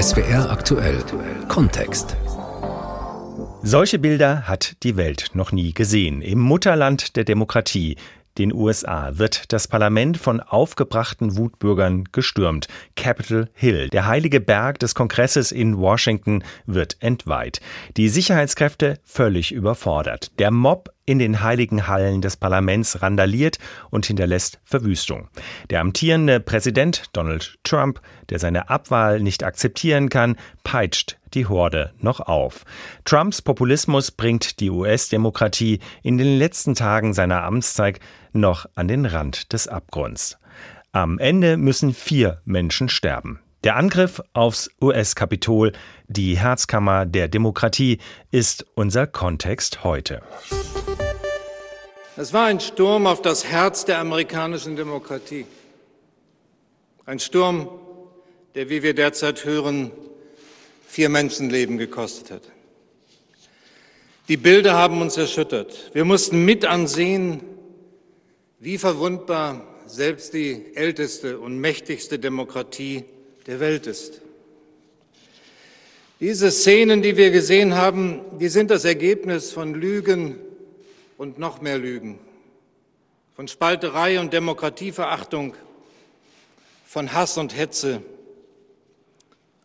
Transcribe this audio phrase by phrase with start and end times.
[0.00, 1.04] SWR aktuell
[1.48, 2.16] Kontext.
[3.62, 6.22] Solche Bilder hat die Welt noch nie gesehen.
[6.22, 7.96] Im Mutterland der Demokratie
[8.38, 12.68] den USA wird das Parlament von aufgebrachten Wutbürgern gestürmt.
[12.96, 17.60] Capitol Hill, der heilige Berg des Kongresses in Washington, wird entweiht.
[17.98, 20.30] Die Sicherheitskräfte völlig überfordert.
[20.38, 23.58] Der Mob in den heiligen Hallen des Parlaments randaliert
[23.90, 25.26] und hinterlässt Verwüstung.
[25.68, 32.20] Der amtierende Präsident Donald Trump, der seine Abwahl nicht akzeptieren kann, peitscht die Horde noch
[32.20, 32.64] auf.
[33.04, 37.98] Trumps Populismus bringt die US-Demokratie in den letzten Tagen seiner Amtszeit
[38.32, 40.38] noch an den Rand des Abgrunds.
[40.92, 43.40] Am Ende müssen vier Menschen sterben.
[43.64, 45.72] Der Angriff aufs US-Kapitol,
[46.08, 47.98] die Herzkammer der Demokratie,
[48.30, 50.22] ist unser Kontext heute.
[52.20, 55.46] Es war ein Sturm auf das Herz der amerikanischen Demokratie.
[57.06, 57.66] Ein Sturm,
[58.54, 59.90] der, wie wir derzeit hören,
[60.86, 62.42] vier Menschenleben gekostet hat.
[64.28, 65.92] Die Bilder haben uns erschüttert.
[65.94, 67.40] Wir mussten mit ansehen,
[68.58, 73.04] wie verwundbar selbst die älteste und mächtigste Demokratie
[73.46, 74.20] der Welt ist.
[76.20, 80.36] Diese Szenen, die wir gesehen haben, die sind das Ergebnis von Lügen,
[81.20, 82.18] und noch mehr Lügen,
[83.36, 85.52] von Spalterei und Demokratieverachtung,
[86.86, 88.00] von Hass und Hetze,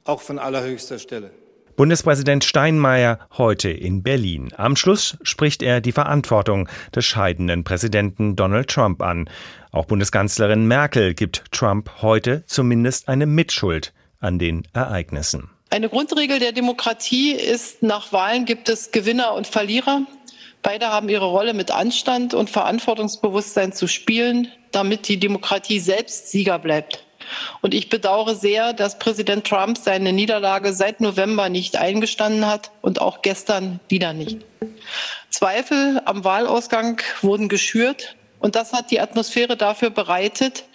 [0.04, 1.32] auch von allerhöchster Stelle.
[1.78, 4.52] Bundespräsident Steinmeier heute in Berlin.
[4.58, 9.30] Am Schluss spricht er die Verantwortung des scheidenden Präsidenten Donald Trump an.
[9.72, 15.50] Auch Bundeskanzlerin Merkel gibt Trump heute zumindest eine Mitschuld an den Ereignissen.
[15.70, 20.02] Eine Grundregel der Demokratie ist, nach Wahlen gibt es Gewinner und Verlierer.
[20.66, 26.58] Beide haben ihre Rolle mit Anstand und Verantwortungsbewusstsein zu spielen, damit die Demokratie selbst Sieger
[26.58, 27.06] bleibt.
[27.62, 33.00] Und ich bedauere sehr, dass Präsident Trump seine Niederlage seit November nicht eingestanden hat und
[33.00, 34.44] auch gestern wieder nicht.
[35.30, 40.66] Zweifel am Wahlausgang wurden geschürt und das hat die Atmosphäre dafür bereitet,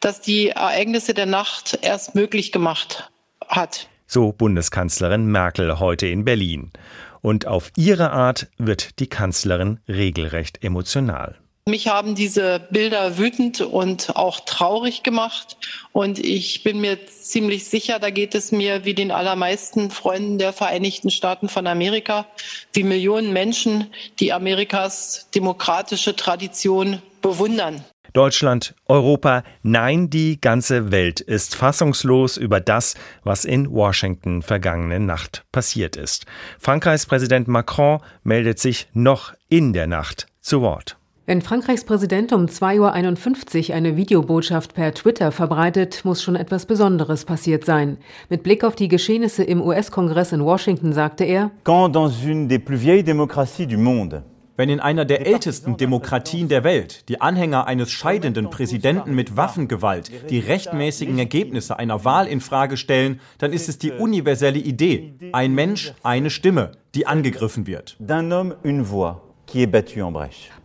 [0.00, 3.12] dass die Ereignisse der Nacht erst möglich gemacht
[3.46, 3.86] hat.
[4.08, 6.72] So Bundeskanzlerin Merkel heute in Berlin.
[7.20, 11.36] Und auf ihre Art wird die Kanzlerin regelrecht emotional.
[11.68, 15.56] Mich haben diese Bilder wütend und auch traurig gemacht.
[15.90, 20.52] Und ich bin mir ziemlich sicher, da geht es mir wie den allermeisten Freunden der
[20.52, 22.26] Vereinigten Staaten von Amerika,
[22.72, 23.88] wie Millionen Menschen,
[24.20, 27.84] die Amerikas demokratische Tradition bewundern.
[28.16, 32.94] Deutschland, Europa, nein, die ganze Welt ist fassungslos über das,
[33.24, 36.24] was in Washington vergangene Nacht passiert ist.
[36.58, 40.96] Frankreichs Präsident Macron meldet sich noch in der Nacht zu Wort.
[41.26, 47.26] Wenn Frankreichs Präsident um 2.51 Uhr eine Videobotschaft per Twitter verbreitet, muss schon etwas Besonderes
[47.26, 47.98] passiert sein.
[48.30, 52.60] Mit Blick auf die Geschehnisse im US-Kongress in Washington sagte er, Quand dans une des
[52.64, 54.22] plus vieilles démocraties du monde
[54.56, 60.10] wenn in einer der ältesten Demokratien der Welt die Anhänger eines scheidenden Präsidenten mit Waffengewalt
[60.30, 65.54] die rechtmäßigen Ergebnisse einer Wahl in Frage stellen, dann ist es die universelle Idee, ein
[65.54, 67.96] Mensch, eine Stimme, die angegriffen wird.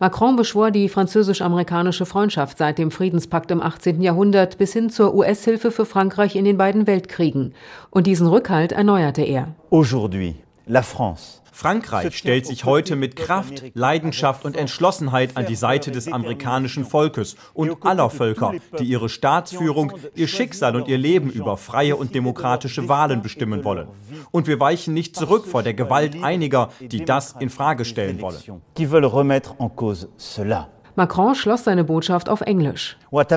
[0.00, 4.02] Macron beschwor die französisch-amerikanische Freundschaft seit dem Friedenspakt im 18.
[4.02, 7.54] Jahrhundert bis hin zur US-Hilfe für Frankreich in den beiden Weltkriegen.
[7.90, 9.54] Und diesen Rückhalt erneuerte er.
[9.70, 10.36] Aujourd'hui,
[10.66, 16.10] la France Frankreich stellt sich heute mit Kraft, Leidenschaft und Entschlossenheit an die Seite des
[16.10, 21.96] amerikanischen Volkes und aller Völker, die ihre Staatsführung, ihr Schicksal und ihr Leben über freie
[21.96, 23.88] und demokratische Wahlen bestimmen wollen.
[24.30, 28.62] Und wir weichen nicht zurück vor der Gewalt einiger, die das in Frage stellen wollen.
[30.94, 32.98] Macron schloss seine Botschaft auf Englisch.
[33.10, 33.28] Was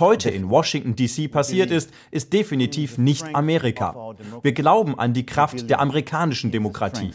[0.00, 4.14] heute in Washington DC passiert ist, ist definitiv nicht Amerika.
[4.42, 7.12] Wir glauben an die Kraft der amerikanischen Demokratie.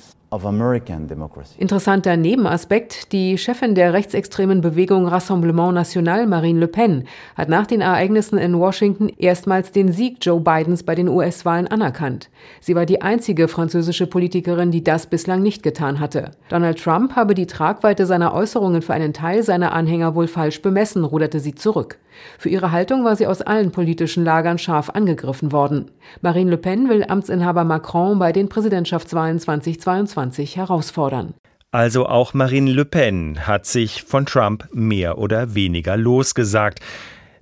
[1.57, 7.81] Interessanter Nebenaspekt, die Chefin der rechtsextremen Bewegung Rassemblement National, Marine Le Pen, hat nach den
[7.81, 12.29] Ereignissen in Washington erstmals den Sieg Joe Bidens bei den US-Wahlen anerkannt.
[12.59, 16.29] Sie war die einzige französische Politikerin, die das bislang nicht getan hatte.
[16.49, 21.05] Donald Trump habe die Tragweite seiner Äußerungen für einen Teil seiner Anhänger wohl falsch bemessen,
[21.05, 21.97] ruderte sie zurück.
[22.37, 25.91] Für ihre Haltung war sie aus allen politischen Lagern scharf angegriffen worden.
[26.21, 30.18] Marine Le Pen will Amtsinhaber Macron bei den Präsidentschaftswahlen 2022
[30.55, 31.33] herausfordern.
[31.71, 36.79] Also auch Marine Le Pen hat sich von Trump mehr oder weniger losgesagt.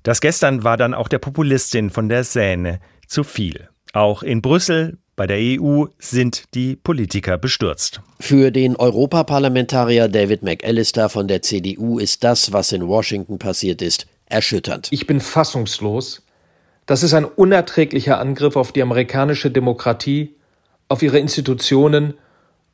[0.03, 3.69] Das gestern war dann auch der Populistin von der Seine zu viel.
[3.93, 8.01] Auch in Brüssel bei der EU sind die Politiker bestürzt.
[8.19, 14.07] Für den Europaparlamentarier David McAllister von der CDU ist das, was in Washington passiert ist,
[14.27, 14.89] erschütternd.
[14.91, 16.21] Ich bin fassungslos,
[16.85, 20.35] Das ist ein unerträglicher Angriff auf die amerikanische Demokratie,
[20.87, 22.13] auf ihre Institutionen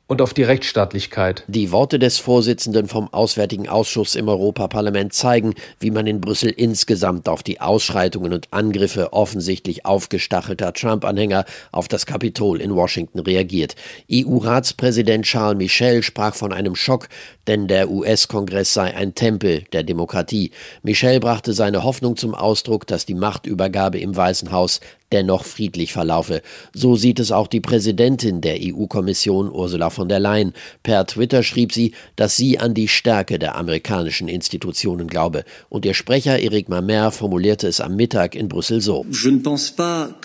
[0.06, 1.44] und auf die Rechtsstaatlichkeit.
[1.46, 7.28] Die Worte des Vorsitzenden vom Auswärtigen Ausschuss im Europaparlament zeigen, wie man in Brüssel insgesamt
[7.28, 13.76] auf die Ausschreitungen und Angriffe offensichtlich aufgestachelter Trump-Anhänger auf das Kapitol in Washington reagiert.
[14.12, 17.08] EU-Ratspräsident Charles Michel sprach von einem Schock,
[17.46, 20.50] denn der US-Kongress sei ein Tempel der Demokratie.
[20.82, 24.80] Michel brachte seine Hoffnung zum Ausdruck, dass die Machtübergabe im Weißen Haus
[25.14, 26.42] dennoch friedlich verlaufe.
[26.74, 30.52] So sieht es auch die Präsidentin der EU-Kommission Ursula von der Leyen.
[30.82, 35.44] Per Twitter schrieb sie, dass sie an die Stärke der amerikanischen Institutionen glaube.
[35.68, 39.06] Und ihr Sprecher Eric Mamer formulierte es am Mittag in Brüssel so.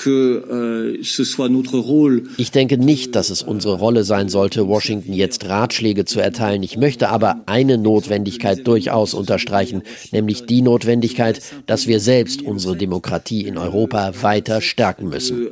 [0.07, 0.97] Euh,
[2.37, 6.63] ich denke nicht, dass es unsere Rolle sein sollte, Washington jetzt Ratschläge zu erteilen.
[6.63, 13.45] Ich möchte aber eine Notwendigkeit durchaus unterstreichen, nämlich die Notwendigkeit, dass wir selbst unsere Demokratie
[13.45, 14.78] in Europa weiter stärken
[15.09, 15.49] müssen.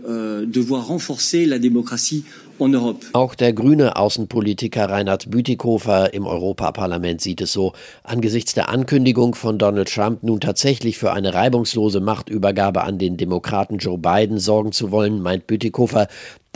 [3.14, 7.74] Auch der grüne Außenpolitiker Reinhard Bütikofer im Europaparlament sieht es so.
[8.04, 13.78] Angesichts der Ankündigung von Donald Trump nun tatsächlich für eine reibungslose Machtübergabe an den Demokraten
[13.78, 16.08] Joe Biden sorgen zu wollen, meint Bütikofer,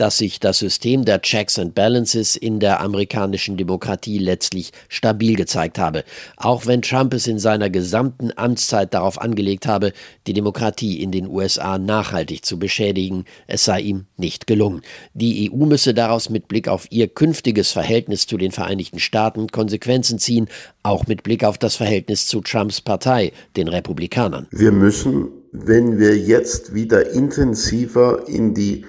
[0.02, 5.78] dass sich das System der Checks and Balances in der amerikanischen Demokratie letztlich stabil gezeigt
[5.78, 6.02] habe,
[6.36, 9.92] auch wenn Trump es in seiner gesamten Amtszeit darauf angelegt habe,
[10.26, 14.82] die Demokratie in den USA nachhaltig zu beschädigen, es sei ihm nicht gelungen.
[15.14, 20.18] Die EU müsse daraus mit Blick auf ihr künftiges Verhältnis zu den Vereinigten Staaten Konsequenzen
[20.18, 20.48] ziehen,
[20.82, 24.48] auch mit Blick auf das Verhältnis zu Trumps Partei, den Republikanern.
[24.50, 28.84] Wir müssen, wenn wir jetzt wieder intensiver in die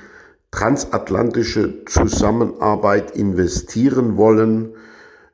[0.53, 4.73] transatlantische Zusammenarbeit investieren wollen,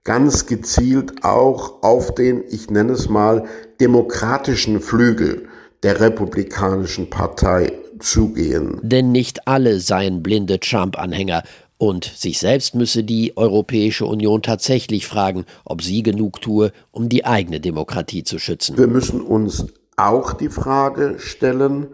[0.05, 3.45] ganz gezielt auch auf den, ich nenne es mal,
[3.81, 5.47] demokratischen Flügel
[5.83, 8.79] der Republikanischen Partei zugehen.
[8.81, 11.43] Denn nicht alle seien blinde Trump-Anhänger.
[11.77, 17.25] Und sich selbst müsse die Europäische Union tatsächlich fragen, ob sie genug tue, um die
[17.25, 18.77] eigene Demokratie zu schützen.
[18.77, 21.87] Wir müssen uns auch die Frage stellen,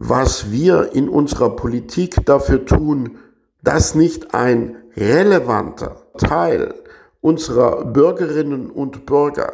[0.00, 3.18] was wir in unserer Politik dafür tun,
[3.62, 6.74] dass nicht ein relevanter Teil
[7.20, 9.52] unserer Bürgerinnen und Bürger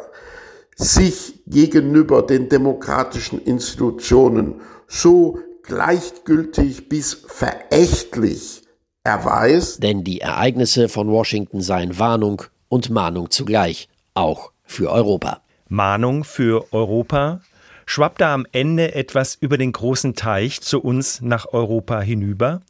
[0.77, 8.63] sich gegenüber den demokratischen Institutionen so gleichgültig bis verächtlich
[9.03, 9.83] erweist.
[9.83, 15.41] Denn die Ereignisse von Washington seien Warnung und Mahnung zugleich, auch für Europa.
[15.69, 17.41] Mahnung für Europa,
[17.87, 22.61] Schwappt da am Ende etwas über den großen Teich zu uns nach Europa hinüber?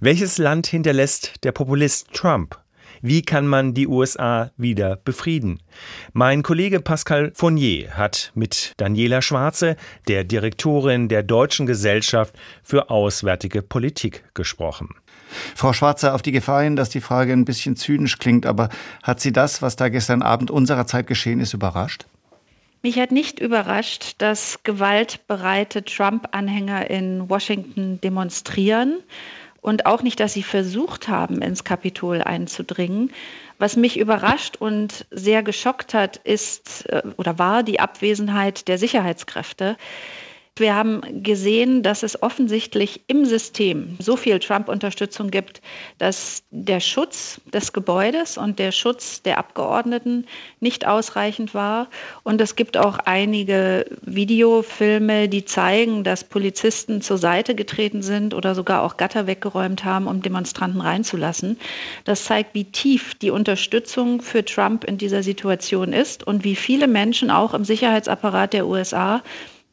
[0.00, 2.58] Welches Land hinterlässt der Populist Trump?
[3.02, 5.60] Wie kann man die USA wieder befrieden?
[6.12, 9.76] Mein Kollege Pascal Fournier hat mit Daniela Schwarze,
[10.06, 14.90] der Direktorin der Deutschen Gesellschaft für Auswärtige Politik, gesprochen.
[15.54, 18.68] Frau Schwarze, auf die Gefahr hin, dass die Frage ein bisschen zynisch klingt, aber
[19.02, 22.04] hat Sie das, was da gestern Abend unserer Zeit geschehen ist, überrascht?
[22.82, 29.00] Mich hat nicht überrascht, dass gewaltbereite Trump-Anhänger in Washington demonstrieren
[29.60, 33.12] und auch nicht, dass sie versucht haben, ins Kapitol einzudringen.
[33.58, 39.76] Was mich überrascht und sehr geschockt hat, ist äh, oder war die Abwesenheit der Sicherheitskräfte.
[40.56, 45.62] Wir haben gesehen, dass es offensichtlich im System so viel Trump-Unterstützung gibt,
[45.96, 50.26] dass der Schutz des Gebäudes und der Schutz der Abgeordneten
[50.60, 51.88] nicht ausreichend war.
[52.24, 58.54] Und es gibt auch einige Videofilme, die zeigen, dass Polizisten zur Seite getreten sind oder
[58.54, 61.58] sogar auch Gatter weggeräumt haben, um Demonstranten reinzulassen.
[62.04, 66.86] Das zeigt, wie tief die Unterstützung für Trump in dieser Situation ist und wie viele
[66.86, 69.22] Menschen auch im Sicherheitsapparat der USA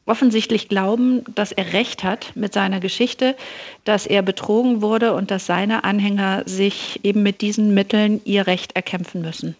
[0.08, 3.36] offensichtlich glauben, dass er recht hat mit seiner Geschichte,
[3.84, 8.74] dass er betrogen wurde und dass seine Anhänger sich eben mit diesen Mitteln ihr Recht
[8.74, 9.56] erkämpfen müssen.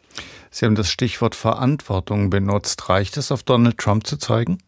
[0.51, 2.89] Sie haben das Stichwort Verantwortung benutzt.
[2.89, 4.59] Reicht es, auf Donald Trump zu zeigen?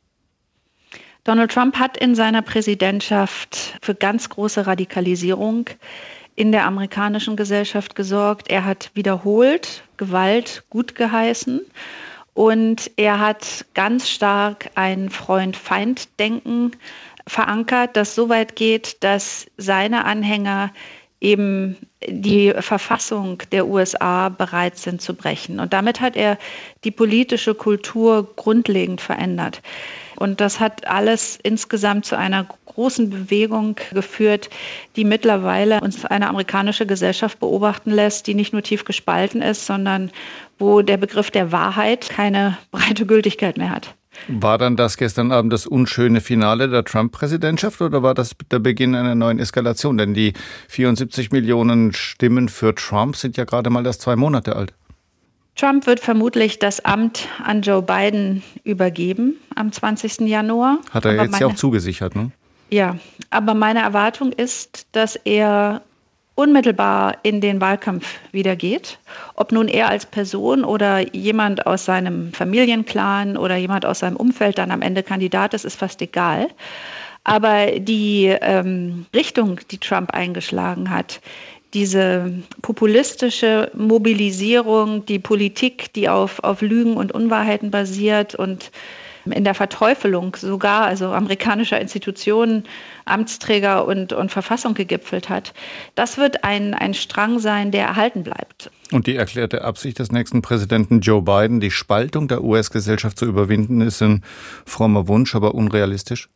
[1.24, 5.66] Donald Trump hat in seiner Präsidentschaft für ganz große Radikalisierung
[6.34, 8.48] in der amerikanischen Gesellschaft gesorgt.
[8.50, 11.60] Er hat wiederholt Gewalt gut geheißen
[12.40, 16.70] und er hat ganz stark ein Freund-Feind-Denken
[17.26, 20.72] verankert, das so weit geht, dass seine Anhänger
[21.20, 21.76] eben
[22.08, 25.60] die Verfassung der USA bereit sind zu brechen.
[25.60, 26.38] Und damit hat er
[26.82, 29.60] die politische Kultur grundlegend verändert.
[30.16, 34.50] Und das hat alles insgesamt zu einer großen Bewegung geführt,
[34.96, 40.10] die mittlerweile uns eine amerikanische Gesellschaft beobachten lässt, die nicht nur tief gespalten ist, sondern
[40.58, 43.94] wo der Begriff der Wahrheit keine breite Gültigkeit mehr hat.
[44.28, 48.94] War dann das gestern Abend das unschöne Finale der Trump-Präsidentschaft oder war das der Beginn
[48.94, 49.98] einer neuen Eskalation?
[49.98, 50.34] Denn die
[50.68, 54.74] 74 Millionen Stimmen für Trump sind ja gerade mal erst zwei Monate alt.
[55.56, 60.20] Trump wird vermutlich das Amt an Joe Biden übergeben am 20.
[60.20, 60.78] Januar.
[60.90, 62.30] Hat er aber jetzt ja auch zugesichert, ne?
[62.70, 62.96] Ja,
[63.30, 65.82] aber meine Erwartung ist, dass er
[66.36, 68.98] unmittelbar in den Wahlkampf wieder geht.
[69.34, 74.56] Ob nun er als Person oder jemand aus seinem Familienclan oder jemand aus seinem Umfeld
[74.56, 76.48] dann am Ende Kandidat ist, ist fast egal.
[77.24, 81.20] Aber die ähm, Richtung, die Trump eingeschlagen hat,
[81.74, 88.70] diese populistische Mobilisierung, die Politik, die auf, auf Lügen und Unwahrheiten basiert und
[89.32, 92.64] in der Verteufelung sogar, also amerikanischer Institutionen,
[93.04, 95.52] Amtsträger und, und Verfassung gegipfelt hat.
[95.94, 98.70] Das wird ein, ein Strang sein, der erhalten bleibt.
[98.92, 103.80] Und die erklärte Absicht des nächsten Präsidenten Joe Biden, die Spaltung der US-Gesellschaft zu überwinden,
[103.80, 104.24] ist ein
[104.66, 106.28] frommer Wunsch, aber unrealistisch?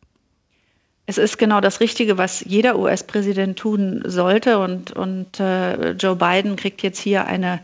[1.07, 4.57] Es ist genau das Richtige, was jeder US-Präsident tun sollte.
[4.57, 7.59] Und, und äh, Joe Biden kriegt jetzt hier eine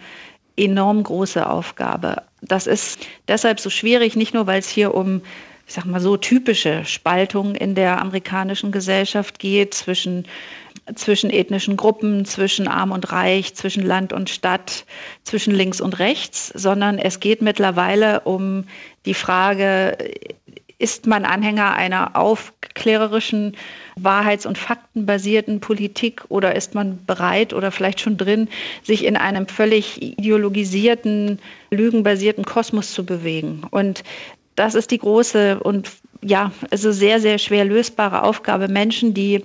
[0.58, 2.24] enorm große Aufgabe.
[2.42, 5.22] Das ist deshalb so schwierig, nicht nur, weil es hier um,
[5.68, 10.26] ich sag mal so, typische Spaltungen in der amerikanischen Gesellschaft geht zwischen
[10.96, 14.86] zwischen ethnischen Gruppen, zwischen Arm und Reich, zwischen Land und Stadt,
[15.24, 18.66] zwischen links und rechts, sondern es geht mittlerweile um
[19.06, 19.98] die Frage,
[20.82, 23.56] ist man Anhänger einer aufklärerischen,
[23.96, 28.50] wahrheits- und faktenbasierten Politik oder ist man bereit oder vielleicht schon drin,
[28.84, 33.62] sich in einem völlig ideologisierten, lügenbasierten Kosmos zu bewegen?
[33.70, 34.04] Und
[34.56, 35.90] das ist die große und
[36.24, 39.44] ja, also sehr, sehr schwer lösbare Aufgabe, Menschen, die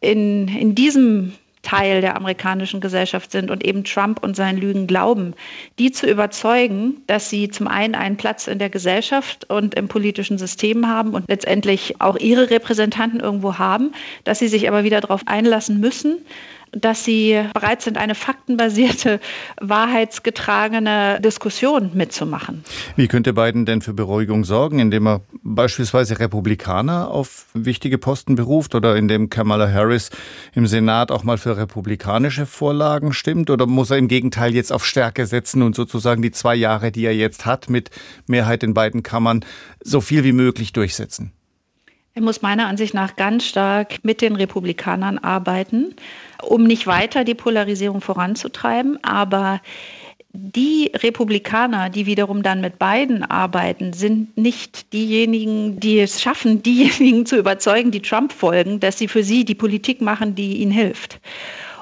[0.00, 1.32] in, in diesem
[1.68, 5.34] Teil der amerikanischen Gesellschaft sind und eben Trump und seinen Lügen glauben,
[5.78, 10.38] die zu überzeugen, dass sie zum einen einen Platz in der Gesellschaft und im politischen
[10.38, 13.92] System haben und letztendlich auch ihre Repräsentanten irgendwo haben,
[14.24, 16.16] dass sie sich aber wieder darauf einlassen müssen,
[16.72, 19.20] dass sie bereit sind, eine faktenbasierte,
[19.60, 22.64] wahrheitsgetragene Diskussion mitzumachen.
[22.96, 28.74] Wie könnte Biden denn für Beruhigung sorgen, indem er beispielsweise Republikaner auf wichtige Posten beruft
[28.74, 30.10] oder indem Kamala Harris
[30.54, 33.50] im Senat auch mal für republikanische Vorlagen stimmt?
[33.50, 37.04] Oder muss er im Gegenteil jetzt auf Stärke setzen und sozusagen die zwei Jahre, die
[37.04, 37.90] er jetzt hat, mit
[38.26, 39.44] Mehrheit in beiden Kammern,
[39.82, 41.32] so viel wie möglich durchsetzen?
[42.18, 45.94] Er muss meiner Ansicht nach ganz stark mit den Republikanern arbeiten,
[46.42, 48.98] um nicht weiter die Polarisierung voranzutreiben.
[49.04, 49.60] Aber
[50.32, 57.24] die Republikaner, die wiederum dann mit Biden arbeiten, sind nicht diejenigen, die es schaffen, diejenigen
[57.24, 61.20] zu überzeugen, die Trump folgen, dass sie für sie die Politik machen, die ihnen hilft.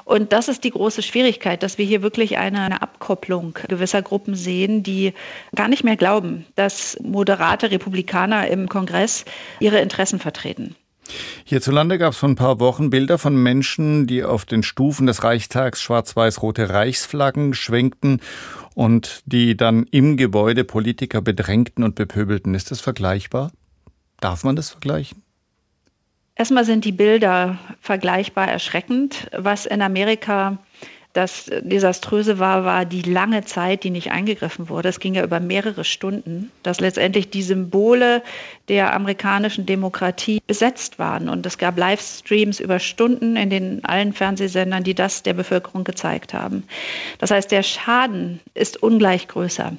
[0.07, 4.35] Und das ist die große Schwierigkeit, dass wir hier wirklich eine, eine Abkopplung gewisser Gruppen
[4.35, 5.13] sehen, die
[5.53, 9.25] gar nicht mehr glauben, dass moderate Republikaner im Kongress
[9.59, 10.77] ihre Interessen vertreten.
[11.43, 15.25] Hierzulande gab es vor ein paar Wochen Bilder von Menschen, die auf den Stufen des
[15.25, 18.21] Reichstags schwarz-weiß-rote Reichsflaggen schwenkten
[18.75, 22.55] und die dann im Gebäude Politiker bedrängten und bepöbelten.
[22.55, 23.51] Ist das vergleichbar?
[24.21, 25.26] Darf man das vergleichen?
[26.37, 29.27] Erstmal sind die Bilder vergleichbar erschreckend.
[29.31, 30.59] Was in Amerika
[31.13, 34.89] das Desaströse war, war die lange Zeit, die nicht eingegriffen wurde.
[34.89, 38.21] Es ging ja über mehrere Stunden, dass letztendlich die Symbole
[38.69, 41.27] der amerikanischen Demokratie besetzt waren.
[41.27, 46.35] Und es gab Livestreams über Stunden in den allen Fernsehsendern, die das der Bevölkerung gezeigt
[46.35, 46.63] haben.
[47.17, 49.73] Das heißt, der Schaden ist ungleich größer.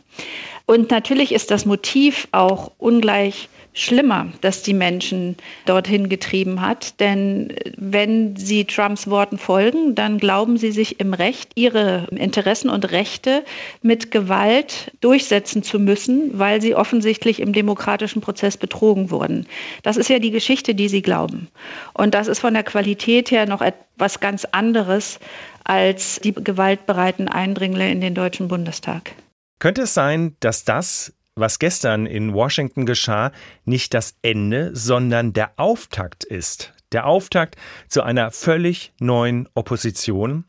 [0.66, 3.48] Und natürlich ist das Motiv auch ungleich
[3.78, 6.98] schlimmer, dass die Menschen dorthin getrieben hat.
[7.00, 12.90] Denn wenn sie Trumps Worten folgen, dann glauben sie sich im Recht, ihre Interessen und
[12.90, 13.44] Rechte
[13.82, 19.46] mit Gewalt durchsetzen zu müssen, weil sie offensichtlich im demokratischen Prozess betrogen wurden.
[19.82, 21.48] Das ist ja die Geschichte, die sie glauben.
[21.94, 25.20] Und das ist von der Qualität her noch etwas ganz anderes
[25.64, 29.12] als die gewaltbereiten Eindringlinge in den Deutschen Bundestag.
[29.58, 33.32] Könnte es sein, dass das was gestern in Washington geschah,
[33.64, 36.72] nicht das Ende, sondern der Auftakt ist.
[36.92, 37.56] Der Auftakt
[37.88, 40.44] zu einer völlig neuen Opposition.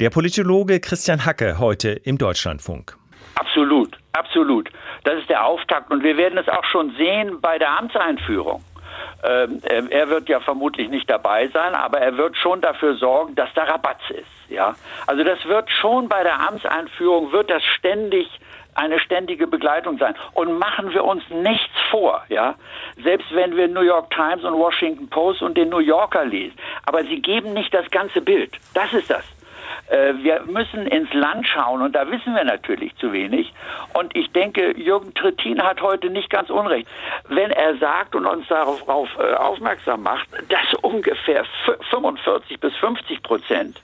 [0.00, 2.96] Der Politologe Christian Hacke heute im Deutschlandfunk.
[3.34, 4.70] Absolut, absolut.
[5.04, 8.62] Das ist der Auftakt und wir werden es auch schon sehen bei der Amtseinführung.
[9.24, 9.60] Ähm,
[9.90, 13.64] er wird ja vermutlich nicht dabei sein, aber er wird schon dafür sorgen, dass da
[13.64, 14.26] Rabatz ist.
[14.48, 18.28] Ja, also das wird schon bei der Amtseinführung wird das ständig
[18.78, 20.14] eine ständige Begleitung sein.
[20.34, 22.54] Und machen wir uns nichts vor, ja.
[23.02, 26.56] Selbst wenn wir New York Times und Washington Post und den New Yorker lesen.
[26.86, 28.52] Aber sie geben nicht das ganze Bild.
[28.74, 29.24] Das ist das.
[29.88, 33.52] Äh, wir müssen ins Land schauen und da wissen wir natürlich zu wenig.
[33.94, 36.88] Und ich denke, Jürgen Trittin hat heute nicht ganz unrecht,
[37.28, 41.44] wenn er sagt und uns darauf äh, aufmerksam macht, dass ungefähr
[41.90, 43.80] 45 bis 50 Prozent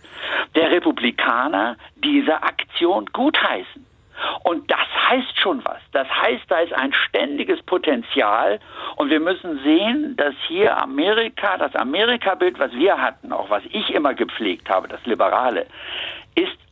[0.54, 3.93] der Republikaner diese Aktion gutheißen.
[4.42, 5.80] Und das heißt schon was.
[5.92, 8.61] Das heißt, da ist ein ständiges Potenzial
[8.97, 13.90] und wir müssen sehen, dass hier Amerika, das Amerika-Bild, was wir hatten, auch was ich
[13.94, 15.66] immer gepflegt habe, das Liberale,
[16.35, 16.63] ist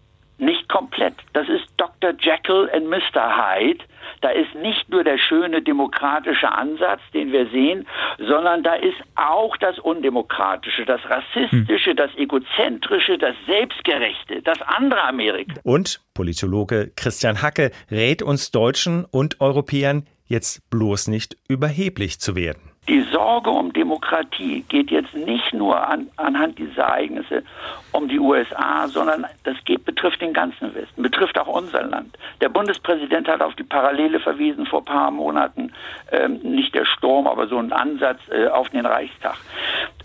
[0.42, 1.14] nicht komplett.
[1.32, 2.12] Das ist Dr.
[2.18, 3.36] Jekyll und Mr.
[3.36, 3.84] Hyde.
[4.20, 7.86] Da ist nicht nur der schöne demokratische Ansatz, den wir sehen,
[8.18, 11.96] sondern da ist auch das Undemokratische, das Rassistische, hm.
[11.96, 15.54] das Egozentrische, das Selbstgerechte, das andere Amerika.
[15.62, 22.71] Und Politologe Christian Hacke rät uns Deutschen und Europäern, jetzt bloß nicht überheblich zu werden.
[22.88, 27.44] Die Sorge um Demokratie geht jetzt nicht nur an, anhand dieser Ereignisse
[27.92, 32.18] um die USA, sondern das geht, betrifft den ganzen Westen, betrifft auch unser Land.
[32.40, 35.72] Der Bundespräsident hat auf die Parallele verwiesen vor paar Monaten,
[36.10, 39.36] ähm, nicht der Sturm, aber so ein Ansatz äh, auf den Reichstag.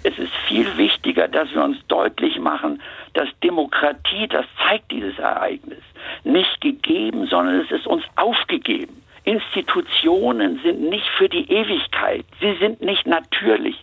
[0.03, 2.79] Es ist viel wichtiger, dass wir uns deutlich machen,
[3.13, 5.81] dass Demokratie, das zeigt dieses Ereignis,
[6.23, 9.01] nicht gegeben, sondern es ist uns aufgegeben.
[9.27, 12.25] Institutionen sind nicht für die Ewigkeit.
[12.39, 13.75] Sie sind nicht natürlich,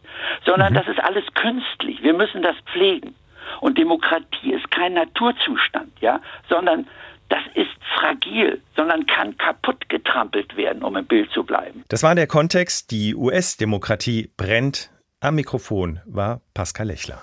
[0.47, 0.77] sondern mhm.
[0.77, 2.03] das ist alles künstlich.
[2.03, 3.15] Wir müssen das pflegen.
[3.61, 6.87] Und Demokratie ist kein Naturzustand, ja, sondern
[7.29, 11.85] das ist fragil, sondern kann kaputt getrampelt werden, um im Bild zu bleiben.
[11.89, 12.91] Das war der Kontext.
[12.91, 14.91] Die US-Demokratie brennt.
[15.21, 17.23] Am Mikrofon war Pascal Lechler.